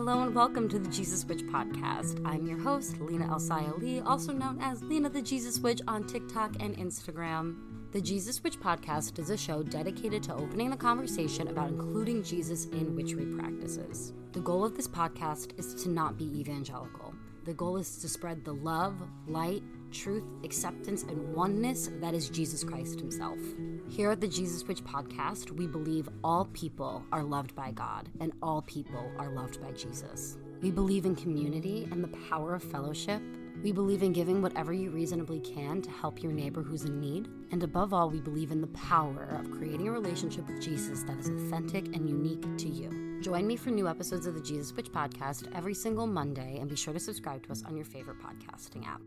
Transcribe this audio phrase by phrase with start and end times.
[0.00, 2.22] Hello and welcome to the Jesus Witch podcast.
[2.24, 6.56] I'm your host, Lina Elsaya Lee, also known as Lina the Jesus Witch on TikTok
[6.58, 7.56] and Instagram.
[7.92, 12.64] The Jesus Witch podcast is a show dedicated to opening the conversation about including Jesus
[12.68, 14.14] in witchery practices.
[14.32, 17.14] The goal of this podcast is to not be evangelical.
[17.44, 18.94] The goal is to spread the love,
[19.26, 23.38] light, truth, acceptance, and oneness that is Jesus Christ Himself.
[23.88, 28.32] Here at the Jesus Witch podcast, we believe all people are loved by God and
[28.42, 30.38] all people are loved by Jesus.
[30.62, 33.22] We believe in community and the power of fellowship.
[33.62, 37.28] We believe in giving whatever you reasonably can to help your neighbor who's in need.
[37.50, 41.18] And above all, we believe in the power of creating a relationship with Jesus that
[41.18, 43.20] is authentic and unique to you.
[43.20, 46.76] Join me for new episodes of the Jesus Witch podcast every single Monday and be
[46.76, 49.02] sure to subscribe to us on your favorite podcasting app.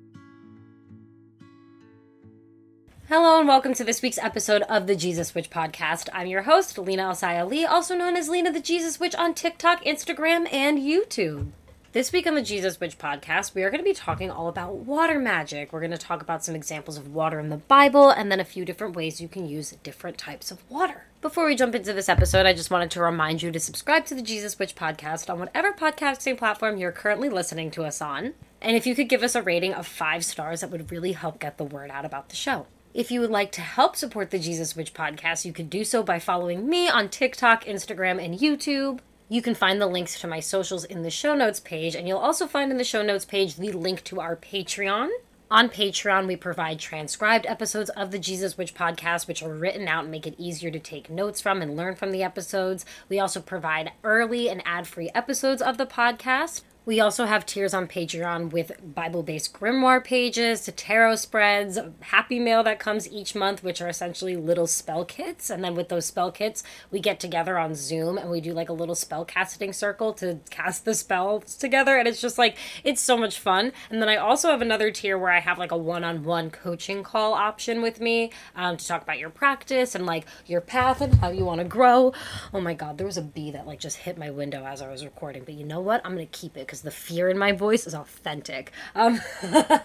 [3.10, 6.08] Hello and welcome to this week's episode of the Jesus Witch podcast.
[6.14, 9.84] I'm your host, Lina Elsaya Lee, also known as Lina the Jesus Witch on TikTok,
[9.84, 11.50] Instagram, and YouTube.
[11.92, 14.76] This week on the Jesus Witch podcast, we are going to be talking all about
[14.78, 15.74] water magic.
[15.74, 18.46] We're going to talk about some examples of water in the Bible and then a
[18.46, 21.04] few different ways you can use different types of water.
[21.22, 24.16] Before we jump into this episode, I just wanted to remind you to subscribe to
[24.16, 28.34] the Jesus Witch podcast on whatever podcasting platform you're currently listening to us on.
[28.62, 31.42] And if you could give us a rating of five stars, that would really help
[31.42, 32.66] get the word out about the show.
[32.94, 36.04] If you would like to help support the Jesus Witch podcast, you could do so
[36.04, 39.00] by following me on TikTok, Instagram, and YouTube.
[39.28, 42.20] You can find the links to my socials in the show notes page, and you'll
[42.20, 45.10] also find in the show notes page the link to our Patreon.
[45.50, 50.04] On Patreon, we provide transcribed episodes of the Jesus Witch podcast, which are written out
[50.04, 52.86] and make it easier to take notes from and learn from the episodes.
[53.10, 56.62] We also provide early and ad free episodes of the podcast.
[56.86, 62.62] We also have tiers on Patreon with Bible based grimoire pages, tarot spreads, happy mail
[62.64, 65.50] that comes each month, which are essentially little spell kits.
[65.50, 66.62] And then with those spell kits,
[66.92, 70.42] we get together on Zoom and we do like a little spell casting circle to
[70.50, 71.98] cast the spells together.
[71.98, 73.72] And it's just like, it's so much fun.
[73.90, 76.50] And then I also have another tier where I have like a one on one
[76.50, 81.00] coaching call option with me um, to talk about your practice and like your path
[81.00, 82.12] and how you want to grow.
[82.54, 84.92] Oh my God, there was a bee that like just hit my window as I
[84.92, 85.46] was recording.
[85.46, 86.02] But you know what?
[86.04, 88.72] I'm going to keep it because the fear in my voice is authentic.
[88.96, 89.22] Um,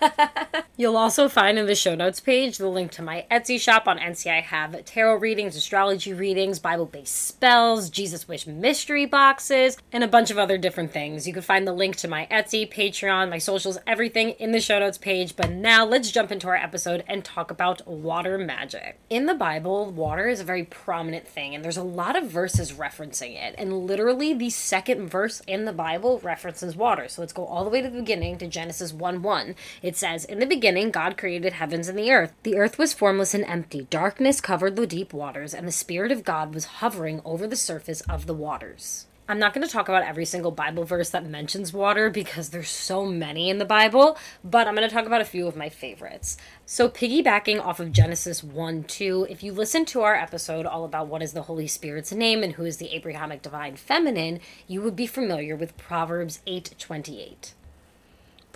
[0.79, 3.87] you'll also find in the show notes page the link to my Etsy shop.
[3.87, 9.77] On Etsy, I have tarot readings, astrology readings, Bible based spells, Jesus Witch mystery boxes,
[9.93, 11.27] and a bunch of other different things.
[11.27, 14.79] You can find the link to my Etsy, Patreon, my socials, everything in the show
[14.79, 15.37] notes page.
[15.37, 18.99] But now let's jump into our episode and talk about water magic.
[19.11, 22.73] In the Bible, water is a very prominent thing, and there's a lot of verses
[22.73, 23.55] referencing it.
[23.59, 27.09] And literally, the second verse in the Bible references water.
[27.09, 29.55] So let's go all the way to the beginning to Genesis 1 1.
[29.83, 32.33] It says, In the beginning, God created heavens and the earth.
[32.45, 33.87] The earth was formless and empty.
[33.91, 38.01] Darkness covered the deep waters, and the Spirit of God was hovering over the surface
[38.03, 39.07] of the waters.
[39.31, 42.71] I'm not going to talk about every single Bible verse that mentions water because there's
[42.71, 45.69] so many in the Bible, but I'm going to talk about a few of my
[45.69, 46.39] favorites.
[46.65, 51.09] So, piggybacking off of Genesis 1 2, if you listen to our episode all about
[51.09, 54.97] what is the Holy Spirit's name and who is the Abrahamic divine feminine, you would
[54.97, 57.53] be familiar with Proverbs 8 28.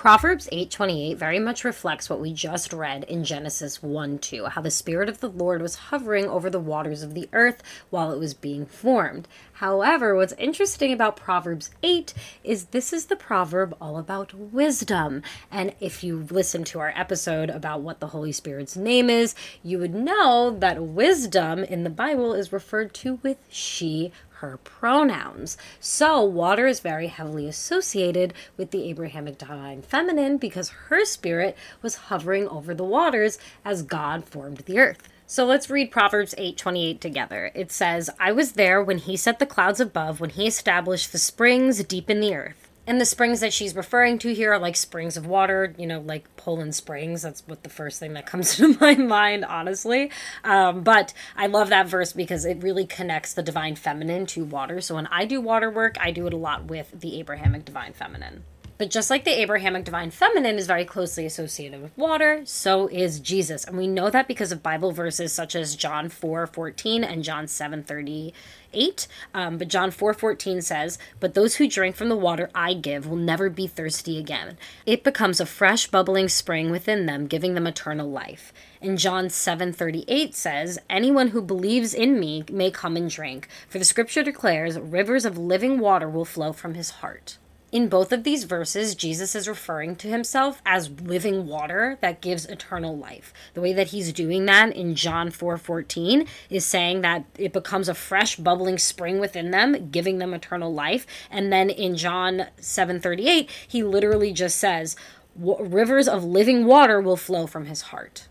[0.02, 5.08] Proverbs 8:28 very much reflects what we just read in Genesis 1:2, how the spirit
[5.08, 8.66] of the Lord was hovering over the waters of the earth while it was being
[8.66, 9.28] formed.
[9.62, 12.12] However, what's interesting about Proverbs 8
[12.42, 15.22] is this is the proverb all about wisdom.
[15.52, 19.78] And if you listen to our episode about what the Holy Spirit's name is, you
[19.78, 25.56] would know that wisdom in the Bible is referred to with she her pronouns.
[25.78, 32.10] So, water is very heavily associated with the Abrahamic divine feminine because her spirit was
[32.10, 35.08] hovering over the waters as God formed the earth.
[35.26, 37.50] So let's read Proverbs 8:28 together.
[37.54, 41.18] It says, "I was there when he set the clouds above, when he established the
[41.18, 44.74] springs deep in the earth." And the springs that she's referring to here are like
[44.74, 47.22] springs of water, you know, like Poland Springs.
[47.22, 50.10] That's what the first thing that comes to my mind, honestly.
[50.42, 54.80] Um, but I love that verse because it really connects the divine feminine to water.
[54.80, 57.92] So when I do water work, I do it a lot with the Abrahamic divine
[57.92, 58.44] feminine.
[58.82, 63.20] But just like the Abrahamic divine feminine is very closely associated with water, so is
[63.20, 63.62] Jesus.
[63.64, 67.46] And we know that because of Bible verses such as John 4 14 and John
[67.46, 69.06] 7 38.
[69.34, 73.06] Um, but John 4 14 says, But those who drink from the water I give
[73.06, 74.58] will never be thirsty again.
[74.84, 78.52] It becomes a fresh, bubbling spring within them, giving them eternal life.
[78.80, 83.84] And John 7:38 says, "Anyone who believes in me may come and drink, for the
[83.84, 87.38] scripture declares, rivers of living water will flow from his heart."
[87.72, 92.44] In both of these verses, Jesus is referring to himself as living water that gives
[92.44, 93.32] eternal life.
[93.54, 97.88] The way that he's doing that in John 4 14 is saying that it becomes
[97.88, 101.06] a fresh, bubbling spring within them, giving them eternal life.
[101.30, 104.94] And then in John 7 38, he literally just says,
[105.34, 108.28] Rivers of living water will flow from his heart.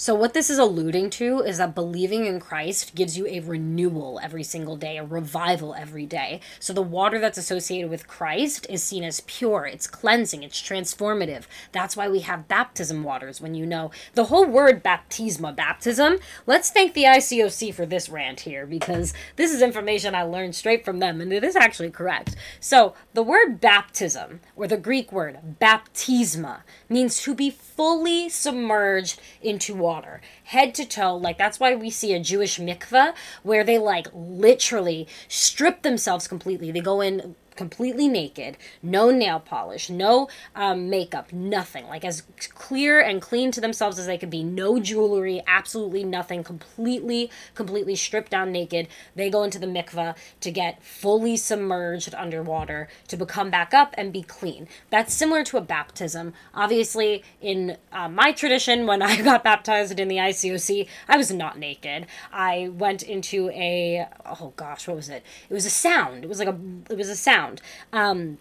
[0.00, 4.18] So, what this is alluding to is that believing in Christ gives you a renewal
[4.22, 6.40] every single day, a revival every day.
[6.58, 11.44] So, the water that's associated with Christ is seen as pure, it's cleansing, it's transformative.
[11.72, 16.16] That's why we have baptism waters when you know the whole word baptisma, baptism.
[16.46, 20.82] Let's thank the ICOC for this rant here because this is information I learned straight
[20.82, 22.36] from them and it is actually correct.
[22.58, 29.74] So, the word baptism, or the Greek word baptisma, means to be fully submerged into
[29.74, 31.16] water, head to toe.
[31.16, 36.70] Like that's why we see a Jewish mikveh where they like literally strip themselves completely.
[36.70, 41.86] They go in completely naked, no nail polish, no um, makeup, nothing.
[41.88, 42.22] Like as
[42.54, 44.42] clear and clean to themselves as they could be.
[44.42, 46.42] No jewelry, absolutely nothing.
[46.42, 48.88] Completely, completely stripped down naked.
[49.14, 54.12] They go into the mikvah to get fully submerged underwater to become back up and
[54.12, 54.68] be clean.
[54.88, 56.32] That's similar to a baptism.
[56.54, 61.58] Obviously, in uh, my tradition, when I got baptized in the ICOC, I was not
[61.58, 62.06] naked.
[62.32, 65.24] I went into a oh gosh, what was it?
[65.48, 66.24] It was a sound.
[66.24, 66.58] It was like a
[66.88, 67.60] it was a sound around.
[67.92, 68.38] Um,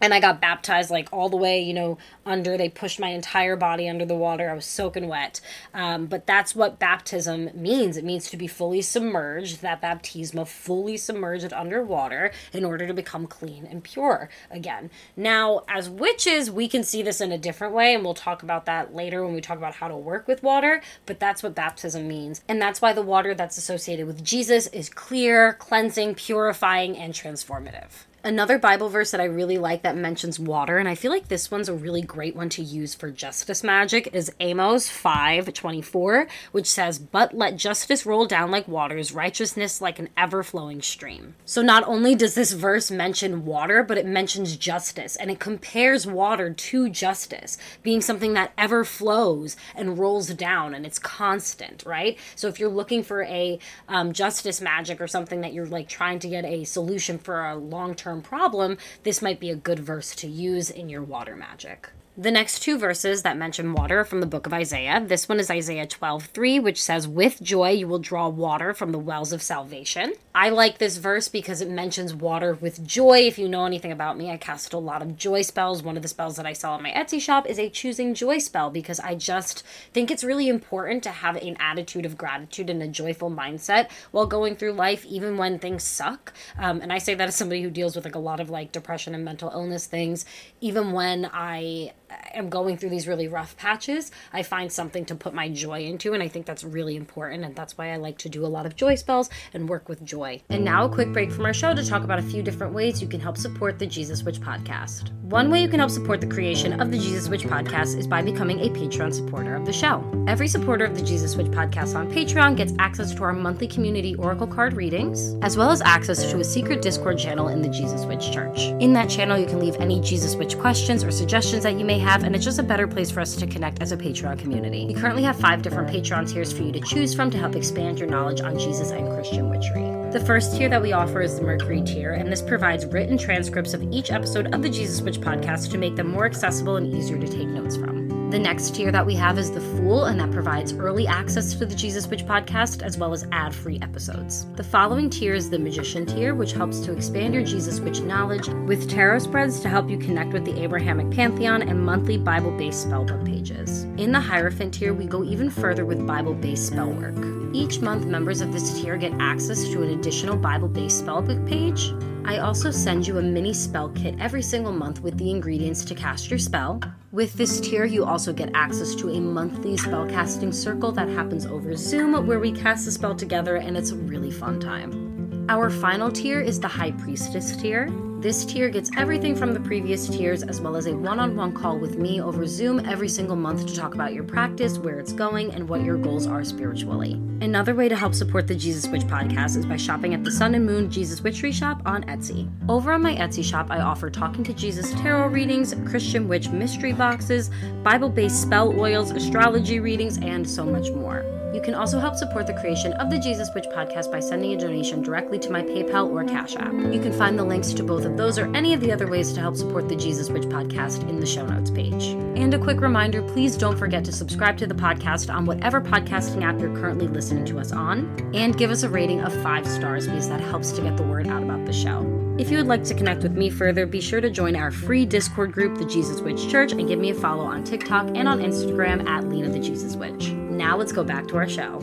[0.00, 1.96] and I got baptized like all the way, you know,
[2.26, 2.58] under.
[2.58, 4.50] They pushed my entire body under the water.
[4.50, 5.40] I was soaking wet.
[5.72, 7.96] Um, but that's what baptism means.
[7.96, 13.26] It means to be fully submerged, that baptisma, fully submerged underwater in order to become
[13.26, 14.90] clean and pure again.
[15.16, 18.66] Now, as witches, we can see this in a different way, and we'll talk about
[18.66, 20.82] that later when we talk about how to work with water.
[21.06, 22.42] But that's what baptism means.
[22.46, 28.04] And that's why the water that's associated with Jesus is clear, cleansing, purifying, and transformative.
[28.26, 31.50] Another Bible verse that I really like that mentions water, and I feel like this
[31.50, 36.66] one's a really great one to use for justice magic, is Amos 5 24, which
[36.66, 41.34] says, But let justice roll down like waters, righteousness like an ever flowing stream.
[41.44, 46.06] So not only does this verse mention water, but it mentions justice, and it compares
[46.06, 52.18] water to justice, being something that ever flows and rolls down, and it's constant, right?
[52.36, 56.20] So if you're looking for a um, justice magic or something that you're like trying
[56.20, 60.14] to get a solution for a long term problem, this might be a good verse
[60.16, 61.90] to use in your water magic.
[62.16, 65.04] The next two verses that mention water from the book of Isaiah.
[65.04, 68.92] This one is Isaiah 12 3, which says, With joy you will draw water from
[68.92, 70.12] the wells of salvation.
[70.32, 73.22] I like this verse because it mentions water with joy.
[73.26, 75.82] If you know anything about me, I cast a lot of joy spells.
[75.82, 78.38] One of the spells that I sell in my Etsy shop is a choosing joy
[78.38, 82.80] spell because I just think it's really important to have an attitude of gratitude and
[82.80, 86.32] a joyful mindset while going through life, even when things suck.
[86.58, 88.70] Um, and I say that as somebody who deals with like a lot of like
[88.70, 90.24] depression and mental illness things,
[90.60, 91.90] even when I
[92.34, 96.12] am going through these really rough patches, I find something to put my joy into,
[96.12, 98.66] and I think that's really important, and that's why I like to do a lot
[98.66, 100.42] of joy spells and work with joy.
[100.50, 103.00] And now, a quick break from our show to talk about a few different ways
[103.00, 105.12] you can help support the Jesus Witch podcast.
[105.22, 108.22] One way you can help support the creation of the Jesus Witch podcast is by
[108.22, 110.04] becoming a Patreon supporter of the show.
[110.26, 114.14] Every supporter of the Jesus Witch podcast on Patreon gets access to our monthly community
[114.16, 118.04] oracle card readings, as well as access to a secret Discord channel in the Jesus
[118.04, 118.60] Witch Church.
[118.80, 121.98] In that channel, you can leave any Jesus Witch questions or suggestions that you may
[122.04, 124.86] have, and it's just a better place for us to connect as a Patreon community.
[124.86, 127.98] We currently have five different Patreon tiers for you to choose from to help expand
[127.98, 129.90] your knowledge on Jesus and Christian witchery.
[130.12, 133.74] The first tier that we offer is the Mercury tier, and this provides written transcripts
[133.74, 137.18] of each episode of the Jesus Witch podcast to make them more accessible and easier
[137.18, 138.03] to take notes from.
[138.30, 141.64] The next tier that we have is the Fool, and that provides early access to
[141.64, 144.46] the Jesus Witch podcast as well as ad free episodes.
[144.56, 148.48] The following tier is the Magician tier, which helps to expand your Jesus Witch knowledge
[148.66, 152.88] with tarot spreads to help you connect with the Abrahamic pantheon and monthly Bible based
[152.88, 153.84] spellbook pages.
[153.98, 157.14] In the Hierophant tier, we go even further with Bible based spell work.
[157.54, 161.92] Each month, members of this tier get access to an additional Bible based spellbook page.
[162.26, 165.94] I also send you a mini spell kit every single month with the ingredients to
[165.94, 166.80] cast your spell.
[167.12, 171.76] With this tier, you also get access to a monthly spellcasting circle that happens over
[171.76, 175.46] Zoom where we cast the spell together and it's a really fun time.
[175.50, 177.88] Our final tier is the High Priestess tier.
[178.24, 181.52] This tier gets everything from the previous tiers, as well as a one on one
[181.52, 185.12] call with me over Zoom every single month to talk about your practice, where it's
[185.12, 187.20] going, and what your goals are spiritually.
[187.42, 190.54] Another way to help support the Jesus Witch podcast is by shopping at the Son
[190.54, 192.50] and Moon Jesus Witchery shop on Etsy.
[192.66, 196.94] Over on my Etsy shop, I offer Talking to Jesus tarot readings, Christian Witch mystery
[196.94, 197.50] boxes,
[197.82, 201.33] Bible based spell oils, astrology readings, and so much more.
[201.54, 204.56] You can also help support the creation of the Jesus Witch podcast by sending a
[204.56, 206.72] donation directly to my PayPal or Cash App.
[206.72, 209.32] You can find the links to both of those or any of the other ways
[209.34, 212.06] to help support the Jesus Witch podcast in the show notes page.
[212.36, 216.42] And a quick reminder please don't forget to subscribe to the podcast on whatever podcasting
[216.42, 220.08] app you're currently listening to us on, and give us a rating of five stars
[220.08, 222.13] because that helps to get the word out about the show.
[222.36, 225.06] If you would like to connect with me further, be sure to join our free
[225.06, 228.40] Discord group, The Jesus Witch Church, and give me a follow on TikTok and on
[228.40, 230.30] Instagram at Lina the Jesus Witch.
[230.32, 231.78] Now let's go back to our show.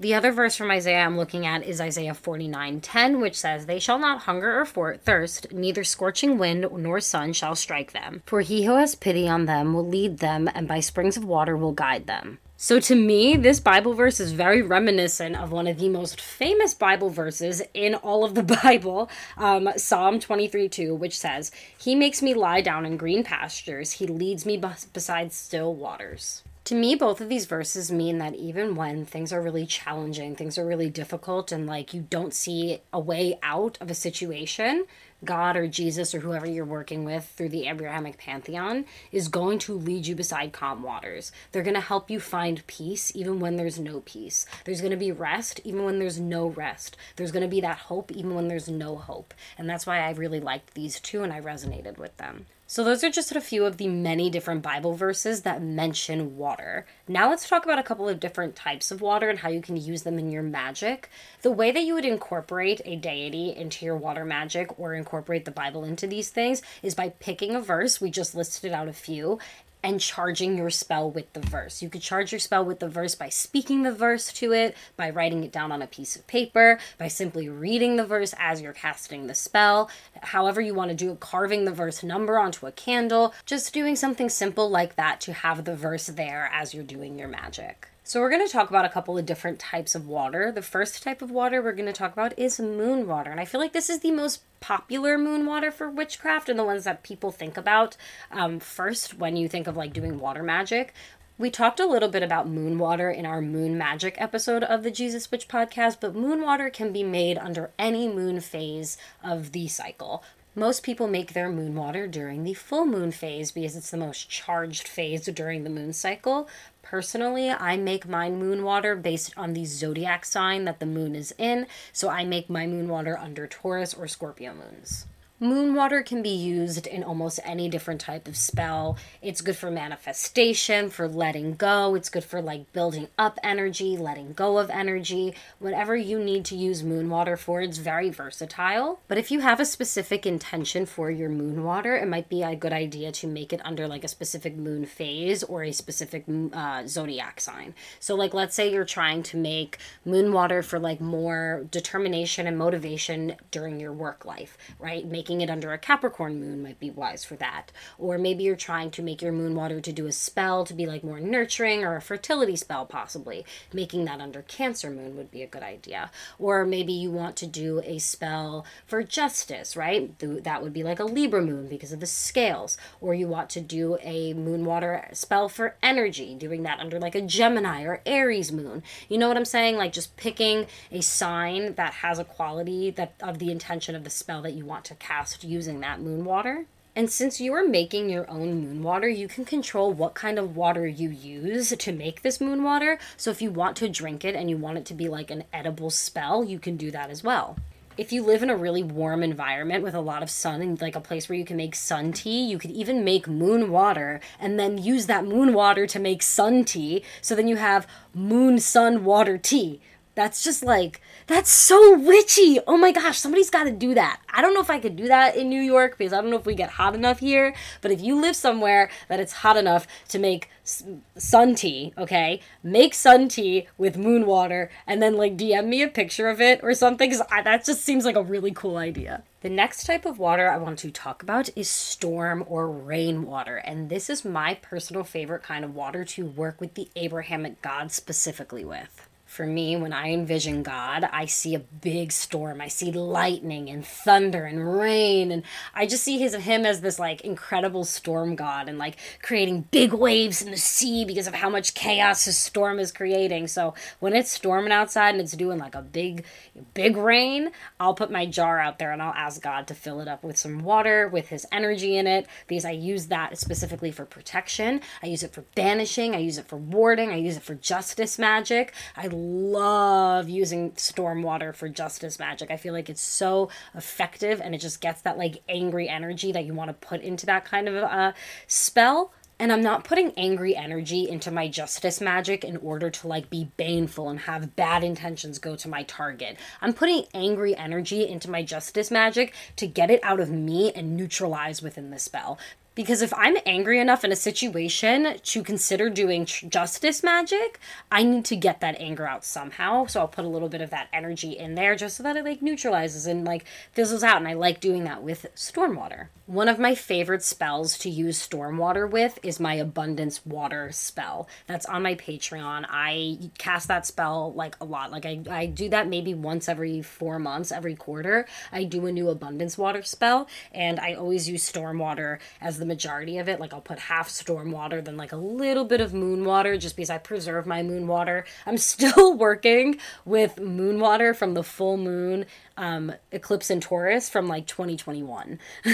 [0.00, 4.00] The other verse from Isaiah I'm looking at is Isaiah 49:10, which says, "They shall
[4.00, 8.22] not hunger or thirst, neither scorching wind nor sun shall strike them.
[8.26, 11.56] For he who has pity on them will lead them, and by springs of water
[11.56, 15.78] will guide them." So to me, this Bible verse is very reminiscent of one of
[15.78, 21.18] the most famous Bible verses in all of the Bible, um, Psalm 23 2, which
[21.18, 24.56] says, He makes me lie down in green pastures, He leads me
[24.94, 26.44] beside still waters.
[26.64, 30.56] To me, both of these verses mean that even when things are really challenging, things
[30.56, 34.86] are really difficult, and like you don't see a way out of a situation,
[35.24, 39.74] God or Jesus or whoever you're working with through the Abrahamic pantheon is going to
[39.74, 41.32] lead you beside calm waters.
[41.52, 44.46] They're going to help you find peace even when there's no peace.
[44.64, 46.96] There's going to be rest even when there's no rest.
[47.16, 49.34] There's going to be that hope even when there's no hope.
[49.56, 52.46] And that's why I really liked these two and I resonated with them.
[52.68, 56.84] So, those are just a few of the many different Bible verses that mention water.
[57.06, 59.76] Now, let's talk about a couple of different types of water and how you can
[59.76, 61.08] use them in your magic.
[61.42, 65.52] The way that you would incorporate a deity into your water magic or incorporate the
[65.52, 68.00] Bible into these things is by picking a verse.
[68.00, 69.38] We just listed out a few
[69.86, 71.80] and charging your spell with the verse.
[71.80, 75.10] You could charge your spell with the verse by speaking the verse to it, by
[75.10, 78.72] writing it down on a piece of paper, by simply reading the verse as you're
[78.72, 79.88] casting the spell,
[80.22, 83.94] however you want to do it, carving the verse number onto a candle, just doing
[83.94, 87.86] something simple like that to have the verse there as you're doing your magic.
[88.08, 90.52] So, we're going to talk about a couple of different types of water.
[90.52, 93.32] The first type of water we're going to talk about is moon water.
[93.32, 96.62] And I feel like this is the most popular moon water for witchcraft and the
[96.62, 97.96] ones that people think about
[98.30, 100.94] um, first when you think of like doing water magic.
[101.36, 104.92] We talked a little bit about moon water in our moon magic episode of the
[104.92, 109.66] Jesus Witch podcast, but moon water can be made under any moon phase of the
[109.66, 110.22] cycle.
[110.58, 114.30] Most people make their moon water during the full moon phase because it's the most
[114.30, 116.48] charged phase during the moon cycle.
[116.80, 121.34] Personally, I make my moon water based on the zodiac sign that the moon is
[121.36, 125.04] in, so I make my moon water under Taurus or Scorpio moons.
[125.38, 128.96] Moon water can be used in almost any different type of spell.
[129.20, 131.94] It's good for manifestation, for letting go.
[131.94, 135.34] It's good for like building up energy, letting go of energy.
[135.58, 139.00] Whatever you need to use moon water for, it's very versatile.
[139.08, 142.56] But if you have a specific intention for your moon water, it might be a
[142.56, 146.24] good idea to make it under like a specific moon phase or a specific
[146.54, 147.74] uh, zodiac sign.
[148.00, 152.56] So, like, let's say you're trying to make moon water for like more determination and
[152.56, 155.06] motivation during your work life, right?
[155.06, 157.72] Make making it under a Capricorn moon might be wise for that.
[157.98, 160.86] Or maybe you're trying to make your moon water to do a spell to be
[160.86, 163.44] like more nurturing or a fertility spell, possibly.
[163.72, 166.12] Making that under Cancer moon would be a good idea.
[166.38, 170.16] Or maybe you want to do a spell for justice, right?
[170.20, 172.78] That would be like a Libra moon because of the scales.
[173.00, 177.16] Or you want to do a moon water spell for energy, doing that under like
[177.16, 178.84] a Gemini or Aries moon.
[179.08, 179.76] You know what I'm saying?
[179.76, 184.10] Like just picking a sign that has a quality that of the intention of the
[184.10, 186.66] spell that you want to cast using that moon water.
[186.94, 190.56] And since you are making your own moon water, you can control what kind of
[190.56, 192.98] water you use to make this moon water.
[193.18, 195.44] So if you want to drink it and you want it to be like an
[195.52, 197.58] edible spell, you can do that as well.
[197.98, 200.96] If you live in a really warm environment with a lot of sun and like
[200.96, 204.58] a place where you can make sun tea, you could even make moon water and
[204.58, 207.02] then use that moon water to make sun tea.
[207.20, 209.80] So then you have moon sun water tea.
[210.14, 212.60] That's just like that's so witchy.
[212.66, 214.20] Oh my gosh, somebody's got to do that.
[214.28, 216.36] I don't know if I could do that in New York because I don't know
[216.36, 217.54] if we get hot enough here.
[217.80, 222.94] But if you live somewhere that it's hot enough to make sun tea, okay, make
[222.94, 226.74] sun tea with moon water and then like DM me a picture of it or
[226.74, 229.22] something because that just seems like a really cool idea.
[229.40, 233.88] The next type of water I want to talk about is storm or rainwater, and
[233.88, 238.64] this is my personal favorite kind of water to work with the Abrahamic gods specifically
[238.64, 239.08] with.
[239.36, 242.62] For me, when I envision God, I see a big storm.
[242.62, 245.30] I see lightning and thunder and rain.
[245.30, 245.42] And
[245.74, 249.92] I just see his, him as this like incredible storm god and like creating big
[249.92, 253.48] waves in the sea because of how much chaos his storm is creating.
[253.48, 256.24] So when it's storming outside and it's doing like a big,
[256.72, 260.08] big rain, I'll put my jar out there and I'll ask God to fill it
[260.08, 264.06] up with some water with his energy in it because I use that specifically for
[264.06, 264.80] protection.
[265.02, 266.14] I use it for banishing.
[266.14, 267.10] I use it for warding.
[267.10, 268.72] I use it for justice magic.
[268.96, 272.50] I love using storm water for justice magic.
[272.50, 276.44] I feel like it's so effective and it just gets that like angry energy that
[276.44, 278.12] you want to put into that kind of a uh,
[278.46, 283.28] spell and I'm not putting angry energy into my justice magic in order to like
[283.28, 286.38] be baneful and have bad intentions go to my target.
[286.62, 290.96] I'm putting angry energy into my justice magic to get it out of me and
[290.96, 292.38] neutralize within the spell.
[292.76, 297.58] Because if I'm angry enough in a situation to consider doing justice magic,
[297.90, 299.86] I need to get that anger out somehow.
[299.86, 302.24] So I'll put a little bit of that energy in there just so that it
[302.24, 304.18] like neutralizes and like fizzles out.
[304.18, 306.08] And I like doing that with stormwater.
[306.26, 311.28] One of my favorite spells to use stormwater with is my abundance water spell.
[311.46, 312.66] That's on my Patreon.
[312.68, 314.90] I cast that spell like a lot.
[314.90, 318.26] Like I, I do that maybe once every four months, every quarter.
[318.52, 323.18] I do a new abundance water spell, and I always use stormwater as the majority
[323.18, 323.40] of it.
[323.40, 326.76] Like I'll put half storm water, then like a little bit of moon water just
[326.76, 328.24] because I preserve my moon water.
[328.46, 334.28] I'm still working with moon water from the full moon um, eclipse in Taurus from
[334.28, 335.38] like 2021.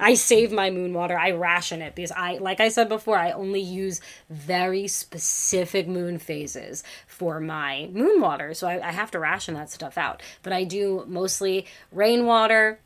[0.00, 1.18] I save my moon water.
[1.18, 6.18] I ration it because I, like I said before, I only use very specific moon
[6.18, 8.54] phases for my moon water.
[8.54, 10.22] So I, I have to ration that stuff out.
[10.42, 12.80] But I do mostly rainwater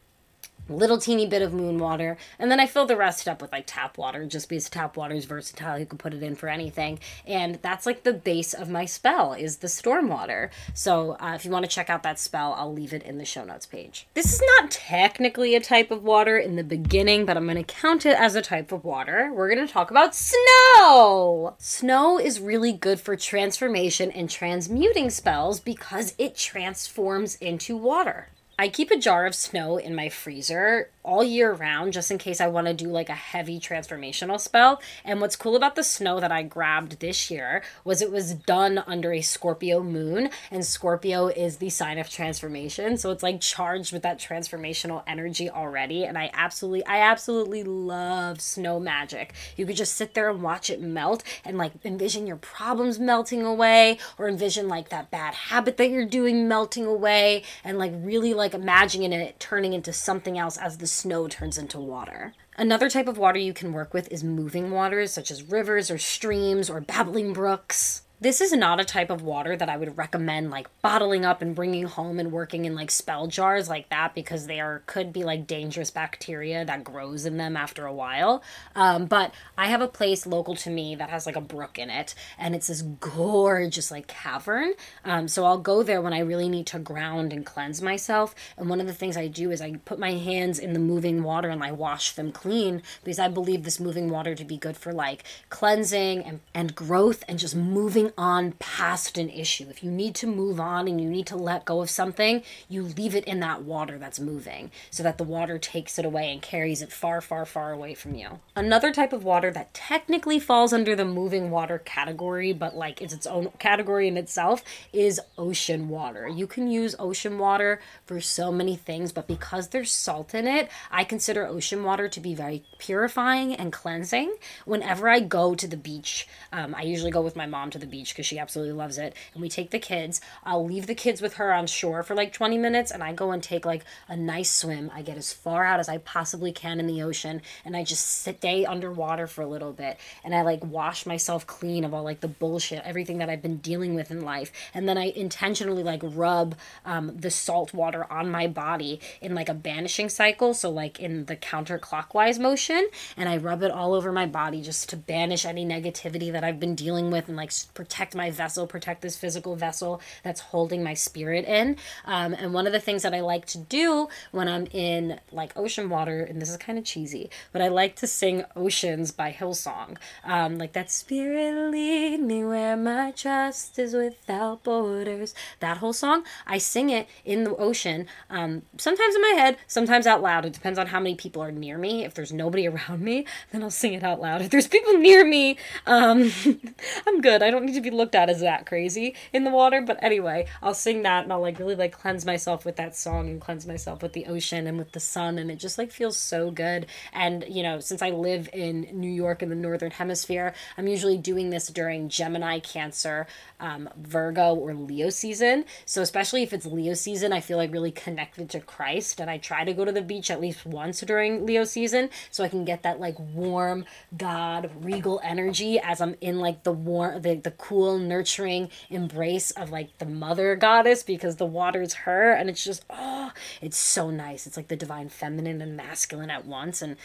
[0.68, 3.64] little teeny bit of moon water, and then I fill the rest up with like
[3.66, 5.78] tap water, just because tap water is versatile.
[5.78, 9.32] You can put it in for anything, and that's like the base of my spell
[9.32, 10.50] is the storm water.
[10.74, 13.24] So uh, if you want to check out that spell, I'll leave it in the
[13.24, 14.06] show notes page.
[14.14, 17.64] This is not technically a type of water in the beginning, but I'm going to
[17.64, 19.30] count it as a type of water.
[19.32, 21.54] We're going to talk about snow.
[21.58, 28.28] Snow is really good for transformation and transmuting spells because it transforms into water.
[28.58, 32.40] I keep a jar of snow in my freezer all year round just in case
[32.40, 34.82] I want to do like a heavy transformational spell.
[35.04, 38.82] And what's cool about the snow that I grabbed this year was it was done
[38.86, 42.96] under a Scorpio moon, and Scorpio is the sign of transformation.
[42.96, 46.04] So it's like charged with that transformational energy already.
[46.04, 49.32] And I absolutely, I absolutely love snow magic.
[49.56, 53.44] You could just sit there and watch it melt and like envision your problems melting
[53.44, 58.34] away or envision like that bad habit that you're doing melting away and like really
[58.34, 62.32] like imagining it turning into something else as the snow turns into water.
[62.56, 65.98] Another type of water you can work with is moving waters, such as rivers or
[65.98, 68.02] streams or babbling brooks.
[68.18, 71.54] This is not a type of water that I would recommend like bottling up and
[71.54, 75.22] bringing home and working in like spell jars like that because they are could be
[75.22, 78.42] like dangerous bacteria that grows in them after a while.
[78.74, 81.90] Um, but I have a place local to me that has like a brook in
[81.90, 84.72] it and it's this gorgeous like cavern.
[85.04, 88.34] Um, so I'll go there when I really need to ground and cleanse myself.
[88.56, 91.22] And one of the things I do is I put my hands in the moving
[91.22, 94.78] water and I wash them clean because I believe this moving water to be good
[94.78, 99.66] for like cleansing and, and growth and just moving moving on past an issue.
[99.68, 102.82] If you need to move on and you need to let go of something, you
[102.82, 106.40] leave it in that water that's moving so that the water takes it away and
[106.40, 108.38] carries it far, far, far away from you.
[108.54, 113.12] Another type of water that technically falls under the moving water category, but like it's
[113.12, 116.28] its own category in itself, is ocean water.
[116.28, 120.68] You can use ocean water for so many things, but because there's salt in it,
[120.90, 124.36] I consider ocean water to be very purifying and cleansing.
[124.64, 127.86] Whenever I go to the beach, um, I usually go with my mom to the
[127.86, 129.14] beach beach because she absolutely loves it.
[129.32, 130.20] And we take the kids.
[130.44, 133.30] I'll leave the kids with her on shore for like 20 minutes and I go
[133.30, 134.90] and take like a nice swim.
[134.94, 138.06] I get as far out as I possibly can in the ocean and I just
[138.20, 142.20] stay underwater for a little bit and I like wash myself clean of all like
[142.20, 144.52] the bullshit, everything that I've been dealing with in life.
[144.74, 146.54] And then I intentionally like rub
[146.84, 150.52] um, the salt water on my body in like a banishing cycle.
[150.54, 152.88] So, like in the counterclockwise motion.
[153.16, 156.60] And I rub it all over my body just to banish any negativity that I've
[156.60, 157.50] been dealing with and like
[157.86, 161.76] protect my vessel, protect this physical vessel that's holding my spirit in.
[162.04, 165.52] Um, and one of the things that I like to do when I'm in like
[165.56, 169.30] ocean water, and this is kind of cheesy, but I like to sing Oceans by
[169.30, 169.98] Hillsong.
[170.24, 175.32] Um, like that spirit lead me where my trust is without borders.
[175.60, 180.08] That whole song, I sing it in the ocean, um, sometimes in my head, sometimes
[180.08, 180.44] out loud.
[180.44, 182.04] It depends on how many people are near me.
[182.04, 184.42] If there's nobody around me, then I'll sing it out loud.
[184.42, 186.32] If there's people near me, um,
[187.06, 187.44] I'm good.
[187.44, 189.80] I don't need to be looked at as that crazy in the water.
[189.80, 193.28] But anyway, I'll sing that and I'll like really like cleanse myself with that song
[193.28, 195.38] and cleanse myself with the ocean and with the sun.
[195.38, 196.86] And it just like feels so good.
[197.12, 201.16] And, you know, since I live in New York in the Northern Hemisphere, I'm usually
[201.16, 203.26] doing this during Gemini, Cancer,
[203.60, 205.64] um, Virgo, or Leo season.
[205.84, 209.20] So, especially if it's Leo season, I feel like really connected to Christ.
[209.20, 212.44] And I try to go to the beach at least once during Leo season so
[212.44, 213.84] I can get that like warm
[214.16, 219.70] God, regal energy as I'm in like the warm, the, the cool, nurturing embrace of
[219.70, 222.30] like the mother goddess because the water's her.
[222.30, 224.46] And it's just, oh, it's so nice.
[224.46, 226.80] It's like the divine feminine and masculine at once.
[226.80, 226.96] And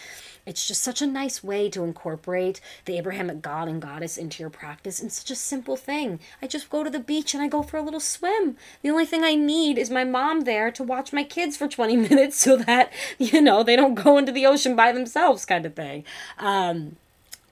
[0.46, 4.52] it's just such a nice way to incorporate the Abrahamic god and goddess into your
[4.52, 6.20] practice in such a simple thing.
[6.44, 8.56] I just go to the beach and I go for a little swim.
[8.84, 11.96] The only thing I need is my mom there to watch my kids for 20
[12.10, 15.74] minutes so that, you know, they don't go into the ocean by themselves kind of
[15.74, 16.06] thing.
[16.38, 16.98] Um,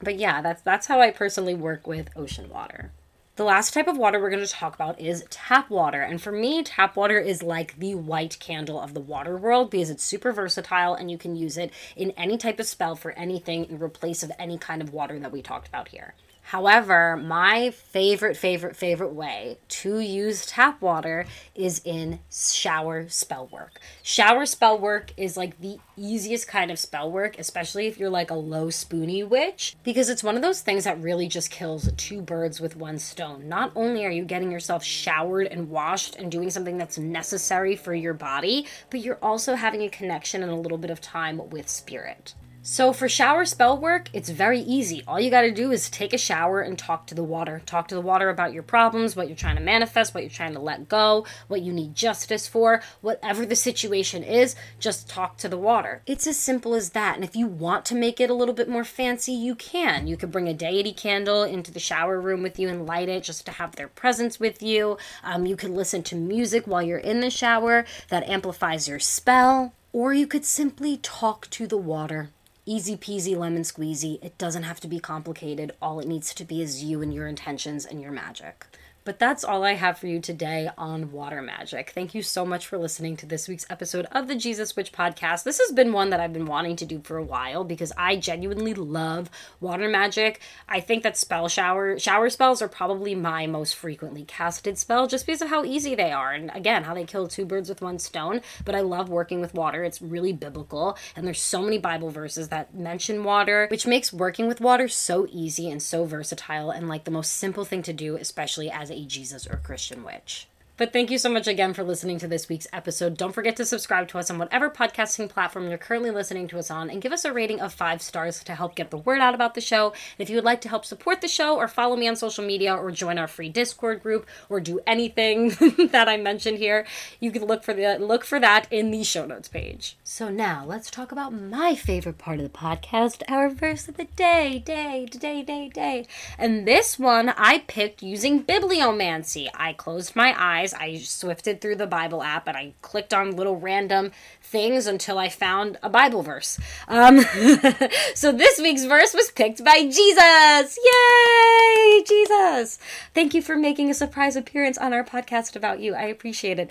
[0.01, 2.91] but yeah, that's that's how I personally work with ocean water.
[3.39, 6.01] The last type of water we're going to talk about is tap water.
[6.01, 9.89] And for me, tap water is like the white candle of the water world because
[9.89, 13.63] it's super versatile and you can use it in any type of spell for anything
[13.69, 16.15] in replace of any kind of water that we talked about here.
[16.49, 23.79] However, my favorite, favorite, favorite way to use tap water is in shower spell work.
[24.01, 28.31] Shower spell work is like the easiest kind of spell work, especially if you're like
[28.31, 32.19] a low spoony witch, because it's one of those things that really just kills two
[32.19, 33.47] birds with one stone.
[33.47, 37.93] Not only are you getting yourself showered and washed and doing something that's necessary for
[37.93, 41.69] your body, but you're also having a connection and a little bit of time with
[41.69, 42.33] spirit.
[42.61, 45.01] So for shower spell work, it's very easy.
[45.07, 47.61] All you got to do is take a shower and talk to the water.
[47.65, 50.53] Talk to the water about your problems, what you're trying to manifest, what you're trying
[50.53, 55.47] to let go, what you need justice for, whatever the situation is, just talk to
[55.47, 56.01] the water.
[56.05, 57.15] It's as simple as that.
[57.15, 60.05] And if you want to make it a little bit more fancy, you can.
[60.05, 63.23] You could bring a deity candle into the shower room with you and light it
[63.23, 64.97] just to have their presence with you.
[65.23, 69.73] Um, you could listen to music while you're in the shower that amplifies your spell.
[69.93, 72.29] Or you could simply talk to the water.
[72.71, 74.23] Easy peasy lemon squeezy.
[74.23, 75.71] It doesn't have to be complicated.
[75.81, 78.67] All it needs to be is you and your intentions and your magic.
[79.05, 81.91] But that's all I have for you today on water magic.
[81.91, 85.43] Thank you so much for listening to this week's episode of the Jesus Witch podcast.
[85.43, 88.17] This has been one that I've been wanting to do for a while because I
[88.17, 90.41] genuinely love water magic.
[90.67, 95.25] I think that spell shower shower spells are probably my most frequently casted spell just
[95.25, 97.99] because of how easy they are and again, how they kill two birds with one
[97.99, 99.83] stone, but I love working with water.
[99.83, 104.47] It's really biblical and there's so many Bible verses that mention water, which makes working
[104.47, 108.17] with water so easy and so versatile and like the most simple thing to do
[108.17, 110.47] especially as a Jesus or Christian witch.
[110.79, 113.17] But thank you so much again for listening to this week's episode.
[113.17, 116.71] Don't forget to subscribe to us on whatever podcasting platform you're currently listening to us
[116.71, 119.35] on and give us a rating of five stars to help get the word out
[119.35, 119.87] about the show.
[119.87, 122.45] And if you would like to help support the show or follow me on social
[122.45, 125.49] media or join our free Discord group or do anything
[125.91, 126.87] that I mentioned here,
[127.19, 129.97] you can look for the look for that in the show notes page.
[130.05, 134.05] So now let's talk about my favorite part of the podcast, our verse of the
[134.05, 136.07] day, day, day, day, day.
[136.37, 139.49] And this one I picked using bibliomancy.
[139.53, 143.57] I closed my eyes I swifted through the Bible app and I clicked on little
[143.57, 146.59] random things until I found a Bible verse.
[146.87, 147.19] Um,
[148.15, 150.79] so this week's verse was picked by Jesus.
[150.83, 152.79] Yay, Jesus!
[153.13, 155.95] Thank you for making a surprise appearance on our podcast about you.
[155.95, 156.69] I appreciate it.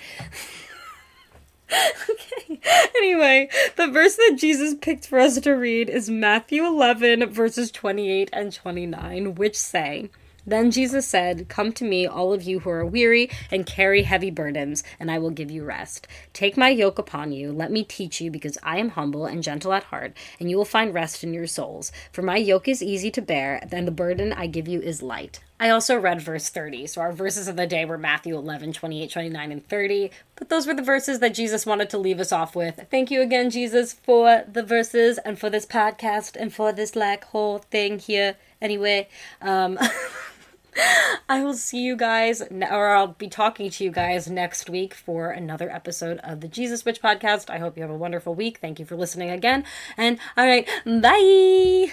[2.10, 2.60] okay.
[2.96, 8.30] Anyway, the verse that Jesus picked for us to read is Matthew 11, verses 28
[8.32, 10.10] and 29, which say,
[10.50, 14.30] then Jesus said, Come to me, all of you who are weary and carry heavy
[14.30, 16.06] burdens, and I will give you rest.
[16.32, 17.52] Take my yoke upon you.
[17.52, 20.64] Let me teach you, because I am humble and gentle at heart, and you will
[20.64, 21.92] find rest in your souls.
[22.12, 25.40] For my yoke is easy to bear, and the burden I give you is light.
[25.60, 26.86] I also read verse 30.
[26.86, 30.10] So our verses of the day were Matthew 11, 28, 29, and 30.
[30.36, 32.86] But those were the verses that Jesus wanted to leave us off with.
[32.90, 37.24] Thank you again, Jesus, for the verses and for this podcast and for this like
[37.24, 38.36] whole thing here.
[38.62, 39.08] Anyway,
[39.42, 39.78] um
[41.28, 45.30] I will see you guys, or I'll be talking to you guys next week for
[45.30, 47.50] another episode of the Jesus Witch podcast.
[47.50, 48.58] I hope you have a wonderful week.
[48.58, 49.64] Thank you for listening again.
[49.96, 51.92] And all right, bye.